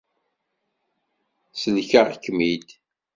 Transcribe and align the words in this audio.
Selkeɣ-kem-id. 1.61 2.67